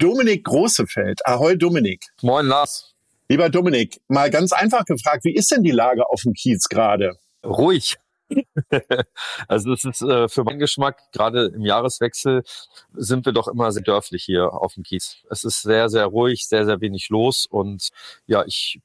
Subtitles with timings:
[0.00, 1.26] Dominik Großefeld.
[1.26, 2.06] Ahoi, Dominik.
[2.22, 2.94] Moin, Lars.
[3.28, 7.18] Lieber Dominik, mal ganz einfach gefragt, wie ist denn die Lage auf dem Kiez gerade?
[7.44, 7.98] Ruhig.
[9.48, 12.44] also es ist äh, für meinen Geschmack, gerade im Jahreswechsel,
[12.94, 15.18] sind wir doch immer sehr dörflich hier auf dem Kiez.
[15.28, 17.90] Es ist sehr, sehr ruhig, sehr, sehr wenig los und
[18.26, 18.80] ja, ich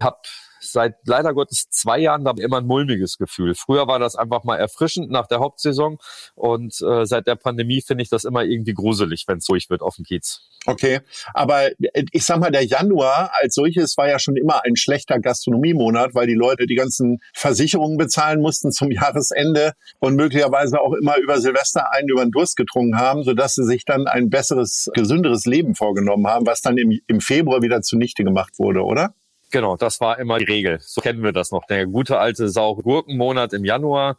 [0.00, 0.16] habe
[0.64, 3.54] seit leider Gottes zwei Jahren da immer ein mulmiges Gefühl.
[3.54, 5.98] Früher war das einfach mal erfrischend nach der Hauptsaison
[6.34, 9.82] und äh, seit der Pandemie finde ich das immer irgendwie gruselig, wenn es ruhig wird
[9.82, 10.48] auf dem Kiez.
[10.66, 11.00] Okay,
[11.34, 15.18] aber äh, ich sag mal, der Januar als solches war ja schon immer ein schlechter
[15.18, 21.18] Gastronomiemonat, weil die Leute die ganzen Versicherungen bezahlen mussten zum Jahresende und möglicherweise auch immer
[21.18, 25.44] über Silvester einen über den Durst getrunken haben, sodass sie sich dann ein besseres, gesünderes
[25.44, 29.14] Leben vorgenommen haben, was dann im, im Februar wieder zunichte gemacht wurde, oder?
[29.54, 30.80] Genau, das war immer die Regel.
[30.80, 31.64] So kennen wir das noch.
[31.66, 34.16] Der gute alte saure Gurkenmonat im Januar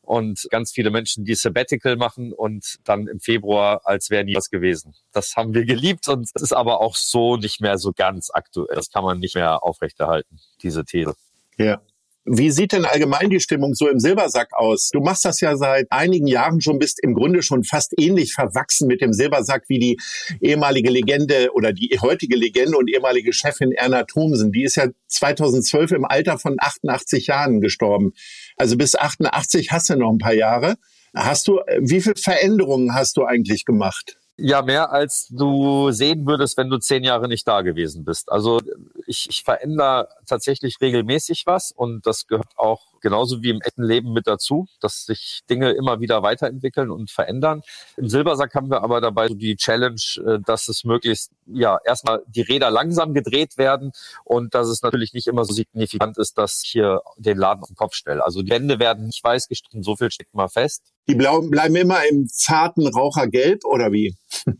[0.00, 4.48] und ganz viele Menschen, die Sabbatical machen und dann im Februar, als wäre nie was
[4.48, 4.94] gewesen.
[5.12, 8.74] Das haben wir geliebt und es ist aber auch so nicht mehr so ganz aktuell.
[8.74, 11.14] Das kann man nicht mehr aufrechterhalten, diese These.
[11.58, 11.82] Ja.
[12.30, 14.90] Wie sieht denn allgemein die Stimmung so im Silbersack aus?
[14.90, 18.86] Du machst das ja seit einigen Jahren schon, bist im Grunde schon fast ähnlich verwachsen
[18.86, 19.98] mit dem Silbersack wie die
[20.42, 24.52] ehemalige Legende oder die heutige Legende und ehemalige Chefin Erna Thomsen.
[24.52, 28.12] Die ist ja 2012 im Alter von 88 Jahren gestorben.
[28.56, 30.76] Also bis 88 hast du noch ein paar Jahre.
[31.14, 34.18] Hast du, wie viele Veränderungen hast du eigentlich gemacht?
[34.40, 38.30] Ja, mehr als du sehen würdest, wenn du zehn Jahre nicht da gewesen bist.
[38.30, 38.60] Also
[39.06, 44.12] ich, ich verändere tatsächlich regelmäßig was und das gehört auch genauso wie im echten Leben
[44.12, 47.62] mit dazu, dass sich Dinge immer wieder weiterentwickeln und verändern.
[47.96, 52.22] Im Silbersack haben wir aber dabei so die Challenge, äh, dass es möglichst, ja, erstmal
[52.26, 53.92] die Räder langsam gedreht werden
[54.24, 57.68] und dass es natürlich nicht immer so signifikant ist, dass ich hier den Laden auf
[57.68, 58.24] den Kopf stelle.
[58.24, 60.82] Also die Wände werden nicht weiß gestrichen, so viel steht mal fest.
[61.08, 64.16] Die bleiben immer im zarten Rauchergelb oder wie?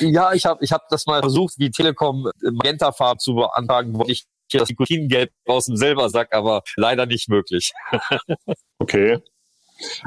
[0.00, 4.26] Ja, ich habe ich hab das mal versucht, wie Telekom Magentafarb zu beantragen, wo ich
[4.52, 7.72] das Nikotingelb aus dem Silbersack, aber leider nicht möglich.
[8.78, 9.18] okay.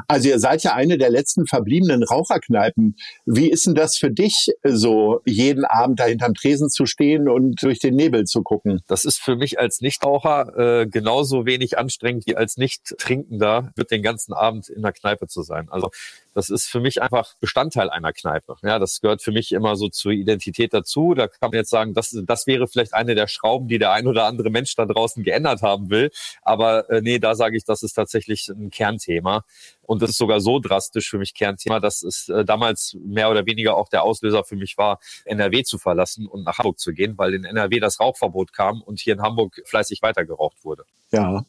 [0.06, 2.96] Also ihr seid ja eine der letzten verbliebenen Raucherkneipen.
[3.24, 7.62] Wie ist denn das für dich, so jeden Abend da hinterm Tresen zu stehen und
[7.62, 8.80] durch den Nebel zu gucken?
[8.86, 14.02] Das ist für mich als Nichtraucher äh, genauso wenig anstrengend wie als Nicht-Trinkender, wird den
[14.02, 15.68] ganzen Abend in der Kneipe zu sein.
[15.70, 15.90] Also
[16.34, 18.56] das ist für mich einfach Bestandteil einer Kneipe.
[18.62, 21.14] Ja, das gehört für mich immer so zur Identität dazu.
[21.14, 24.06] Da kann man jetzt sagen, das, das wäre vielleicht eine der Schrauben, die der ein
[24.06, 26.10] oder andere Mensch da draußen geändert haben will.
[26.42, 29.44] Aber äh, nee, da sage ich, das ist tatsächlich ein Kernthema.
[29.82, 33.44] Und das ist sogar so drastisch für mich Kernthema, dass es äh, damals mehr oder
[33.46, 37.18] weniger auch der Auslöser für mich war, NRW zu verlassen und nach Hamburg zu gehen,
[37.18, 40.84] weil in NRW das Rauchverbot kam und hier in Hamburg fleißig weitergeraucht wurde.
[41.10, 41.44] Ja.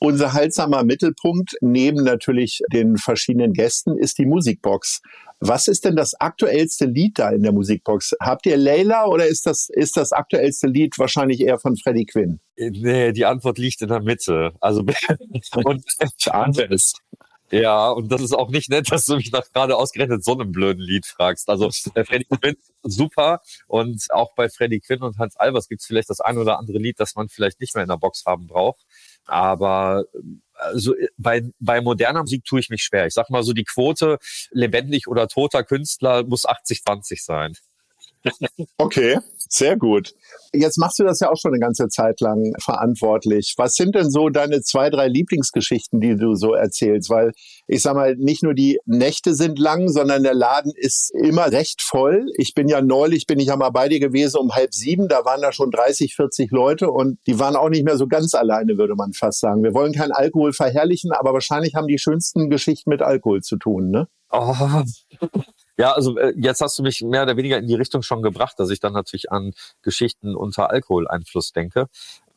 [0.00, 5.00] Unser heilsamer Mittelpunkt neben natürlich den verschiedenen Gästen ist die Musikbox.
[5.40, 8.14] Was ist denn das aktuellste Lied da in der Musikbox?
[8.20, 12.40] Habt ihr Layla oder ist das, ist das aktuellste Lied wahrscheinlich eher von Freddie Quinn?
[12.56, 14.52] Nee, die Antwort liegt in der Mitte.
[14.60, 14.80] Also,
[15.64, 16.26] und ich
[16.70, 16.94] es.
[17.50, 20.52] Ja, und das ist auch nicht nett, dass du mich nach gerade ausgerechnet so einem
[20.52, 21.48] blöden Lied fragst.
[21.48, 25.86] Also äh, Freddie Quinn super und auch bei Freddie Quinn und Hans Albers gibt es
[25.86, 28.46] vielleicht das ein oder andere Lied, das man vielleicht nicht mehr in der Box haben
[28.46, 28.84] braucht.
[29.28, 30.04] Aber
[30.54, 33.06] also bei, bei moderner Musik tue ich mich schwer.
[33.06, 34.18] Ich sag mal so, die Quote
[34.50, 37.52] lebendig oder toter Künstler muss 80-20 sein.
[38.76, 39.18] Okay,
[39.48, 40.14] sehr gut.
[40.52, 43.54] Jetzt machst du das ja auch schon eine ganze Zeit lang verantwortlich.
[43.56, 47.10] Was sind denn so deine zwei, drei Lieblingsgeschichten, die du so erzählst?
[47.10, 47.32] Weil
[47.66, 51.82] ich sag mal, nicht nur die Nächte sind lang, sondern der Laden ist immer recht
[51.82, 52.26] voll.
[52.36, 55.24] Ich bin ja neulich, bin ich ja mal bei dir gewesen um halb sieben, da
[55.24, 58.78] waren da schon 30, 40 Leute und die waren auch nicht mehr so ganz alleine,
[58.78, 59.62] würde man fast sagen.
[59.62, 63.90] Wir wollen keinen Alkohol verherrlichen, aber wahrscheinlich haben die schönsten Geschichten mit Alkohol zu tun,
[63.90, 64.08] ne?
[64.30, 64.82] Oh,
[65.78, 68.58] ja, also äh, jetzt hast du mich mehr oder weniger in die Richtung schon gebracht,
[68.58, 69.52] dass ich dann natürlich an
[69.82, 71.88] Geschichten unter Alkoholeinfluss denke.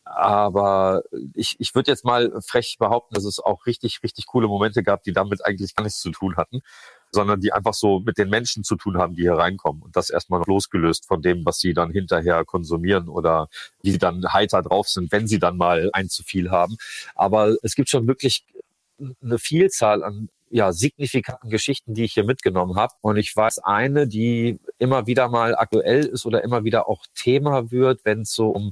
[0.04, 1.04] Aber
[1.36, 5.04] ich, ich würde jetzt mal frech behaupten, dass es auch richtig, richtig coole Momente gab,
[5.04, 6.62] die damit eigentlich gar nichts zu tun hatten,
[7.12, 9.82] sondern die einfach so mit den Menschen zu tun haben, die hier reinkommen.
[9.82, 13.48] Und das erstmal losgelöst von dem, was sie dann hinterher konsumieren oder
[13.84, 16.78] wie sie dann heiter drauf sind, wenn sie dann mal ein zu viel haben.
[17.16, 18.46] Aber es gibt schon wirklich
[19.22, 22.94] eine Vielzahl an ja, signifikanten Geschichten, die ich hier mitgenommen habe.
[23.01, 27.71] Und ich weiß eine, die immer wieder mal aktuell ist oder immer wieder auch Thema
[27.71, 28.71] wird, wenn es so um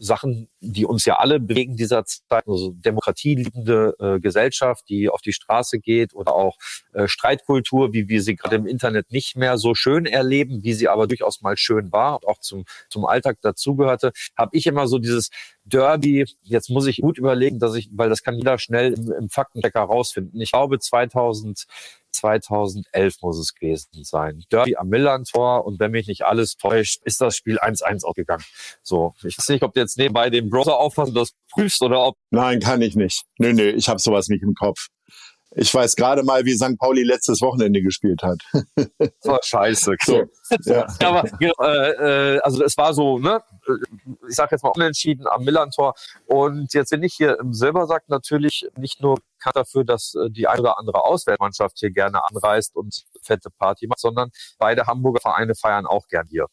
[0.00, 5.34] Sachen, die uns ja alle bewegen dieser Zeit, also demokratieliebende äh, Gesellschaft, die auf die
[5.34, 6.56] Straße geht oder auch
[6.94, 10.88] äh, Streitkultur, wie wir sie gerade im Internet nicht mehr so schön erleben, wie sie
[10.88, 14.98] aber durchaus mal schön war und auch zum, zum Alltag dazugehörte, habe ich immer so
[14.98, 15.28] dieses
[15.64, 19.28] Derby, jetzt muss ich gut überlegen, dass ich, weil das kann jeder schnell im, im
[19.28, 20.40] Faktenchecker rausfinden.
[20.40, 21.66] Ich glaube 2000
[22.12, 24.42] 2011 muss es gewesen sein.
[24.50, 28.44] Derby am Millantor und wenn mich nicht alles täuscht, ist das Spiel 1-1 ausgegangen.
[28.82, 32.04] So, ich weiß nicht, ob du jetzt nebenbei den Browser aufhast und das prüfst oder
[32.04, 32.16] ob...
[32.30, 33.24] Nein, kann ich nicht.
[33.38, 34.88] Nö, nö, ich habe sowas nicht im Kopf.
[35.56, 36.78] Ich weiß gerade mal, wie St.
[36.78, 38.38] Pauli letztes Wochenende gespielt hat.
[39.24, 39.96] War scheiße.
[40.04, 40.22] So,
[40.64, 40.86] ja.
[41.00, 43.40] Aber äh, äh, also es war so, ne,
[44.28, 45.94] ich sage jetzt mal unentschieden am Millantor.
[46.26, 50.46] Und jetzt bin ich hier im Silbersack natürlich nicht nur bekannt dafür, dass äh, die
[50.46, 55.54] eine oder andere Auswärtsmannschaft hier gerne anreist und fette Party macht, sondern beide Hamburger Vereine
[55.56, 56.46] feiern auch gern hier.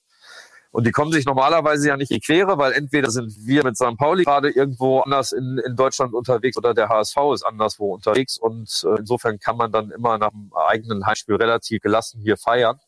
[0.78, 3.76] Und die kommen sich normalerweise ja nicht in die Quere, weil entweder sind wir mit
[3.76, 3.98] St.
[3.98, 8.38] Pauli gerade irgendwo anders in, in Deutschland unterwegs oder der HSV ist anderswo unterwegs.
[8.38, 12.80] Und äh, insofern kann man dann immer nach dem eigenen Heimspiel relativ gelassen hier feiern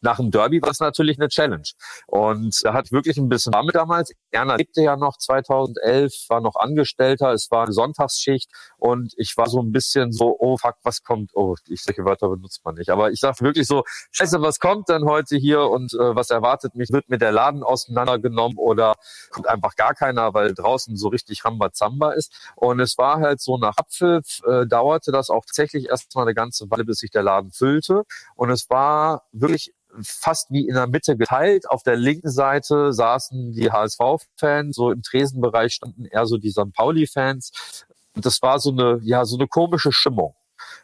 [0.00, 1.68] nach dem Derby war es natürlich eine Challenge.
[2.06, 4.12] Und er hat wirklich ein bisschen damit damals.
[4.30, 9.48] Erna lebte ja noch 2011, war noch Angestellter, es war eine Sonntagsschicht und ich war
[9.48, 11.30] so ein bisschen so, oh fuck, was kommt?
[11.34, 12.90] Oh, ich solche Wörter benutzt man nicht.
[12.90, 16.74] Aber ich sag wirklich so, scheiße, was kommt denn heute hier und äh, was erwartet
[16.74, 16.90] mich?
[16.90, 18.94] Wird mir der Laden auseinandergenommen oder
[19.30, 22.32] kommt einfach gar keiner, weil draußen so richtig Rambazamba ist?
[22.56, 26.70] Und es war halt so nach Abpfiff, äh, dauerte das auch tatsächlich erstmal eine ganze
[26.70, 28.04] Weile, bis sich der Laden füllte.
[28.34, 29.67] Und es war wirklich
[30.02, 31.68] fast wie in der Mitte geteilt.
[31.70, 36.72] Auf der linken Seite saßen die HSV-Fans, so im Tresenbereich standen eher so die St.
[36.72, 37.86] Pauli-Fans.
[38.14, 40.34] Und das war so eine, ja, so eine komische Stimmung.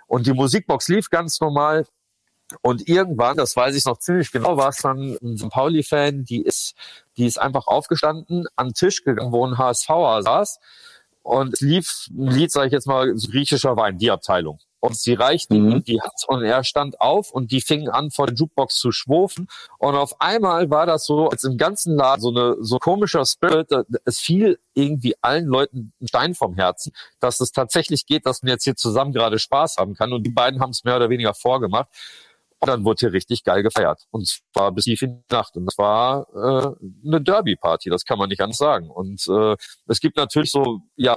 [0.07, 1.87] Und die Musikbox lief ganz normal.
[2.61, 5.51] Und irgendwann, das weiß ich noch ziemlich genau, war es dann ein St.
[5.51, 6.75] Pauli-Fan, die ist,
[7.17, 10.61] die ist einfach aufgestanden, an den Tisch gegangen, wo ein HSVer saß.
[11.23, 14.59] Und es lief ein Lied, sage ich jetzt mal, griechischer Wein, die Abteilung.
[14.85, 15.71] Und sie reichten mhm.
[15.71, 18.93] ihm die Hand und er stand auf und die fingen an, vor der Jukebox zu
[18.93, 19.49] schwurfen.
[19.79, 23.71] Und auf einmal war das so, als im ganzen Laden so eine so komischer Spirit.
[24.05, 28.51] Es fiel irgendwie allen Leuten ein Stein vom Herzen, dass es tatsächlich geht, dass man
[28.51, 30.13] jetzt hier zusammen gerade Spaß haben kann.
[30.13, 31.89] Und die beiden haben es mehr oder weniger vorgemacht.
[32.61, 34.03] Und dann wurde hier richtig geil gefeiert.
[34.11, 35.57] Und zwar bis tief in die Nacht.
[35.57, 38.91] Und das war äh, eine Derby-Party, das kann man nicht anders sagen.
[38.91, 39.57] Und äh,
[39.89, 41.17] es gibt natürlich so, ja,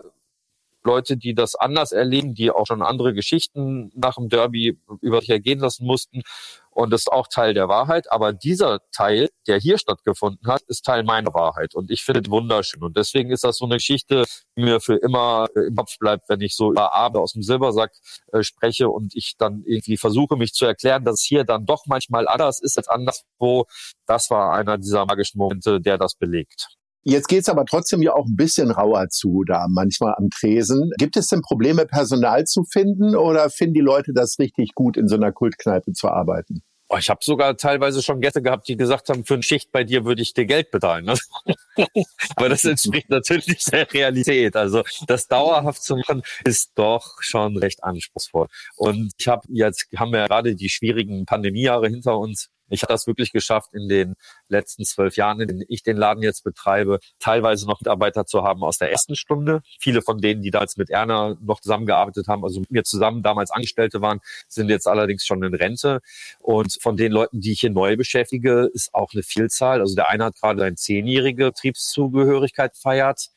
[0.88, 5.30] Leute, die das anders erleben, die auch schon andere Geschichten nach dem Derby über sich
[5.30, 6.24] ergehen lassen mussten.
[6.72, 8.12] Und das ist auch Teil der Wahrheit.
[8.12, 11.74] Aber dieser Teil, der hier stattgefunden hat, ist Teil meiner Wahrheit.
[11.74, 12.84] Und ich finde es wunderschön.
[12.84, 14.26] Und deswegen ist das so eine Geschichte,
[14.56, 17.94] die mir für immer im Kopf bleibt, wenn ich so über Abend aus dem Silbersack
[18.32, 21.86] äh, spreche und ich dann irgendwie versuche, mich zu erklären, dass es hier dann doch
[21.88, 23.66] manchmal anders ist als anderswo.
[24.06, 26.77] Das war einer dieser magischen Momente, der das belegt.
[27.04, 30.92] Jetzt geht's aber trotzdem ja auch ein bisschen rauer zu da manchmal am Tresen.
[30.98, 35.08] Gibt es denn Probleme, Personal zu finden oder finden die Leute das richtig gut, in
[35.08, 36.64] so einer Kultkneipe zu arbeiten?
[36.90, 39.84] Oh, ich habe sogar teilweise schon Gäste gehabt, die gesagt haben, für eine Schicht bei
[39.84, 41.04] dir würde ich dir Geld bezahlen.
[41.04, 41.16] Ne?
[42.38, 44.56] Aber das entspricht natürlich der Realität.
[44.56, 48.48] Also das dauerhaft zu machen, ist doch schon recht anspruchsvoll.
[48.78, 52.50] Und ich habe jetzt haben wir ja gerade die schwierigen Pandemiejahre hinter uns.
[52.70, 54.16] Ich habe das wirklich geschafft, in den
[54.50, 58.64] letzten zwölf Jahren, in denen ich den Laden jetzt betreibe, teilweise noch Mitarbeiter zu haben
[58.64, 59.62] aus der ersten Stunde.
[59.80, 63.52] Viele von denen, die damals mit Erna noch zusammengearbeitet haben, also mit mir zusammen damals
[63.52, 66.02] Angestellte waren, sind jetzt allerdings schon in Rente.
[66.40, 69.80] Und von den Leuten, die ich hier neu beschäftige, ist auch eine Vielzahl.
[69.80, 73.30] Also der eine hat gerade eine zehnjährige Betriebszugehörigkeit feiert.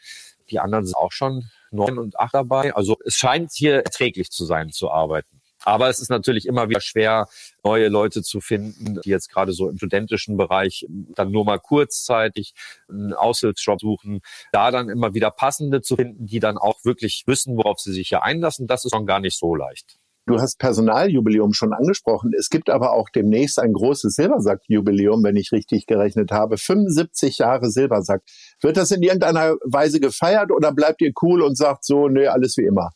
[0.50, 2.74] Die anderen sind auch schon neun und acht dabei.
[2.74, 5.39] Also es scheint hier erträglich zu sein, zu arbeiten.
[5.64, 7.26] Aber es ist natürlich immer wieder schwer,
[7.64, 12.54] neue Leute zu finden, die jetzt gerade so im studentischen Bereich dann nur mal kurzzeitig
[12.88, 14.20] einen Aushilfsjob suchen,
[14.52, 18.08] da dann immer wieder passende zu finden, die dann auch wirklich wissen, worauf sie sich
[18.08, 18.66] hier einlassen.
[18.66, 20.00] Das ist schon gar nicht so leicht.
[20.26, 22.32] Du hast Personaljubiläum schon angesprochen.
[22.38, 26.56] Es gibt aber auch demnächst ein großes Silbersack-Jubiläum, wenn ich richtig gerechnet habe.
[26.56, 28.22] 75 Jahre Silbersack.
[28.60, 32.56] Wird das in irgendeiner Weise gefeiert oder bleibt ihr cool und sagt so, nee, alles
[32.56, 32.90] wie immer?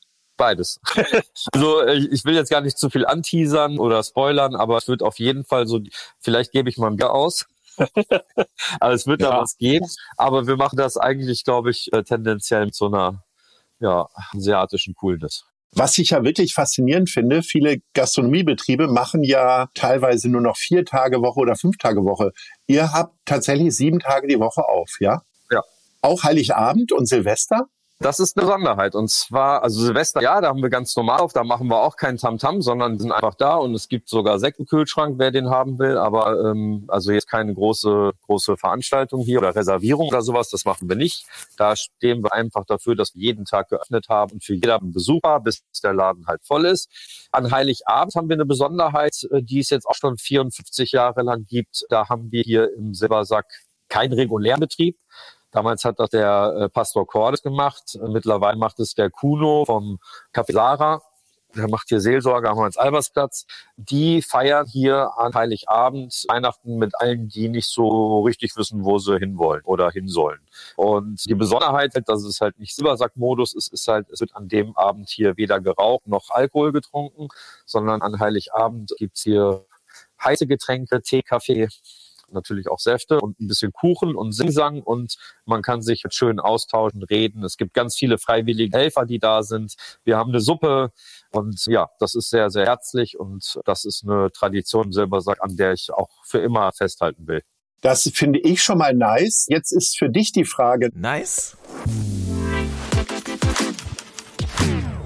[0.45, 0.79] Beides.
[1.53, 5.19] also ich will jetzt gar nicht zu viel anteasern oder spoilern, aber es wird auf
[5.19, 5.81] jeden Fall so,
[6.21, 7.47] vielleicht gebe ich mal ein Bier aus.
[8.79, 9.31] aber es wird ja.
[9.31, 9.87] da was geben.
[10.19, 13.25] Aber wir machen das eigentlich, glaube ich, äh, tendenziell mit so einer
[13.81, 15.47] ja, asiatischen Coolness.
[15.73, 21.23] Was ich ja wirklich faszinierend finde, viele Gastronomiebetriebe machen ja teilweise nur noch vier Tage
[21.23, 22.33] Woche oder fünf Tage Woche.
[22.67, 25.23] Ihr habt tatsächlich sieben Tage die Woche auf, ja?
[25.51, 25.63] Ja.
[26.03, 27.67] Auch Heiligabend und Silvester?
[28.01, 28.95] Das ist eine Besonderheit.
[28.97, 31.97] Und zwar, also Silvester, ja, da haben wir ganz normal auf, da machen wir auch
[31.97, 35.49] keinen Tamtam, sondern sind einfach da und es gibt sogar Sekt im Kühlschrank, wer den
[35.49, 35.97] haben will.
[35.97, 40.89] Aber ähm, also jetzt keine große, große Veranstaltung hier oder Reservierung oder sowas, das machen
[40.89, 41.25] wir nicht.
[41.57, 45.41] Da stehen wir einfach dafür, dass wir jeden Tag geöffnet haben und für jeder Besucher,
[45.41, 46.91] bis der Laden halt voll ist.
[47.31, 51.47] An Heiligabend haben wir eine Besonderheit, äh, die es jetzt auch schon 54 Jahre lang
[51.47, 51.87] gibt.
[51.91, 53.47] Da haben wir hier im Silbersack
[53.89, 54.99] keinen regulären Betrieb,
[55.55, 57.97] Damals hat das der äh, Pastor Cordes gemacht.
[58.09, 60.01] Mittlerweile macht es der Kuno vom
[60.35, 61.01] Café Lara.
[61.55, 63.47] Der macht hier Seelsorge am Hans-Albers-Platz.
[63.77, 69.17] Die feiern hier an Heiligabend Weihnachten mit allen, die nicht so richtig wissen, wo sie
[69.17, 70.41] hinwollen oder hin sollen.
[70.75, 74.49] Und die Besonderheit, halt, dass es halt nicht Silbersack-Modus ist, ist halt, es wird an
[74.49, 77.29] dem Abend hier weder geraucht noch Alkohol getrunken,
[77.65, 79.65] sondern an Heiligabend gibt's hier
[80.25, 81.69] heiße Getränke, Tee, Kaffee,
[82.31, 86.41] natürlich auch Säfte und ein bisschen Kuchen und Singsang und man kann sich jetzt schön
[86.41, 87.45] austauschen, reden.
[87.45, 89.75] Es gibt ganz viele freiwillige Helfer, die da sind.
[90.05, 90.93] Wir haben eine Suppe
[91.31, 95.57] und ja, das ist sehr, sehr herzlich und das ist eine Tradition im Silbersack, an
[95.57, 97.43] der ich auch für immer festhalten will.
[97.81, 99.47] Das finde ich schon mal nice.
[99.49, 100.89] Jetzt ist für dich die Frage.
[100.95, 101.57] Nice?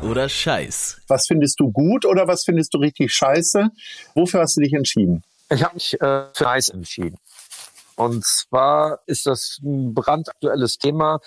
[0.09, 1.03] Oder scheiß?
[1.09, 3.69] Was findest du gut oder was findest du richtig scheiße?
[4.15, 5.23] Wofür hast du dich entschieden?
[5.51, 7.17] Ich habe mich äh, für Eis entschieden.
[7.97, 11.21] Und zwar ist das ein brandaktuelles Thema,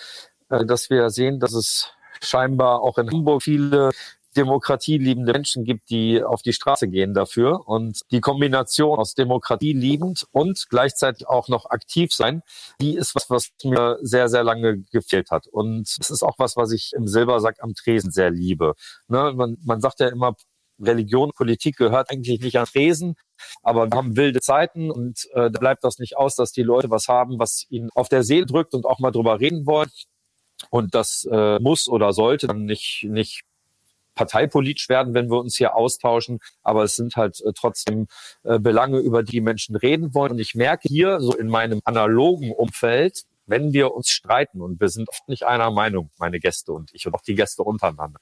[0.50, 1.90] äh, dass wir sehen, dass es
[2.22, 3.92] scheinbar auch in Hamburg viele
[4.38, 7.68] demokratieliebende Menschen gibt, die auf die Straße gehen dafür.
[7.68, 12.42] Und die Kombination aus Demokratie liebend und gleichzeitig auch noch aktiv sein,
[12.80, 15.48] die ist was, was mir sehr, sehr lange gefehlt hat.
[15.48, 18.75] Und es ist auch was, was ich im Silbersack am Tresen sehr liebe.
[19.08, 19.34] Ne?
[19.36, 20.36] Man, man sagt ja immer,
[20.80, 23.16] Religion, Politik gehört eigentlich nicht an Tresen,
[23.63, 26.89] aber wir haben wilde Zeiten und äh, da bleibt das nicht aus, dass die Leute
[26.89, 29.89] was haben, was ihnen auf der Seele drückt und auch mal drüber reden wollen.
[30.69, 33.43] Und das äh, muss oder sollte dann nicht, nicht
[34.15, 38.07] parteipolitisch werden, wenn wir uns hier austauschen, aber es sind halt äh, trotzdem
[38.43, 40.33] äh, Belange, über die Menschen reden wollen.
[40.33, 44.89] Und ich merke hier so in meinem analogen Umfeld, wenn wir uns streiten und wir
[44.89, 48.19] sind oft nicht einer Meinung, meine Gäste und ich und auch die Gäste untereinander,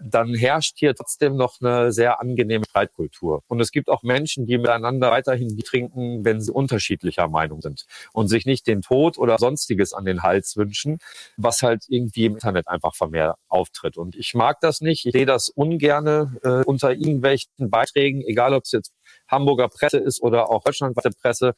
[0.00, 3.42] dann herrscht hier trotzdem noch eine sehr angenehme Streitkultur.
[3.48, 8.28] Und es gibt auch Menschen, die miteinander weiterhin trinken, wenn sie unterschiedlicher Meinung sind und
[8.28, 10.98] sich nicht den Tod oder sonstiges an den Hals wünschen,
[11.36, 13.96] was halt irgendwie im Internet einfach vermehrt auftritt.
[13.96, 15.06] Und ich mag das nicht.
[15.06, 18.92] Ich sehe das ungerne äh, unter irgendwelchen Beiträgen, egal ob es jetzt
[19.28, 21.54] Hamburger Presse ist oder auch deutschlandweite Presse.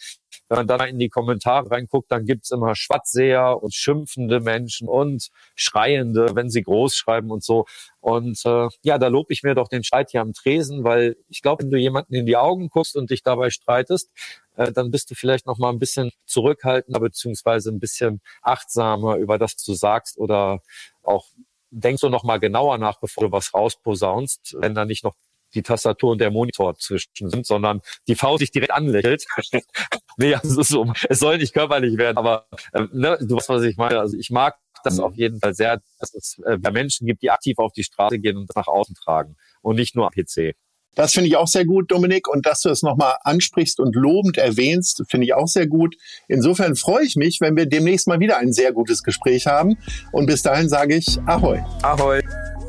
[0.48, 5.28] Wenn man dann in die Kommentare reinguckt, dann gibt's immer Schwatzseher und schimpfende Menschen und
[5.54, 7.66] Schreiende, wenn sie groß schreiben und so.
[8.00, 11.42] Und äh, ja, da lobe ich mir doch den Streit hier am Tresen, weil ich
[11.42, 14.10] glaube, wenn du jemanden in die Augen guckst und dich dabei streitest,
[14.56, 19.38] äh, dann bist du vielleicht noch mal ein bisschen zurückhaltender beziehungsweise ein bisschen achtsamer über
[19.38, 20.60] das, was du sagst oder
[21.02, 21.26] auch
[21.70, 25.14] denkst du noch mal genauer nach, bevor du was rausposaunst, wenn da nicht noch
[25.54, 29.25] die Tastatur und der Monitor zwischen sind, sondern die Faust sich direkt anlächelt.
[30.16, 33.76] nee, also so, es soll nicht körperlich werden, aber äh, ne, du weißt, was ich
[33.76, 34.00] meine.
[34.00, 37.58] Also ich mag das auf jeden Fall sehr, dass es äh, Menschen gibt, die aktiv
[37.58, 40.54] auf die Straße gehen und das nach außen tragen und nicht nur am PC.
[40.94, 42.28] Das finde ich auch sehr gut, Dominik.
[42.28, 45.96] Und dass du es nochmal ansprichst und lobend erwähnst, finde ich auch sehr gut.
[46.28, 49.76] Insofern freue ich mich, wenn wir demnächst mal wieder ein sehr gutes Gespräch haben.
[50.12, 51.62] Und bis dahin sage ich Ahoi.
[51.82, 52.20] Ahoi.